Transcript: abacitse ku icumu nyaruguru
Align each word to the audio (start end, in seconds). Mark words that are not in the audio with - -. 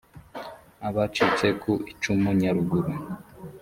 abacitse 0.87 1.45
ku 1.61 1.71
icumu 1.91 2.29
nyaruguru 2.41 2.91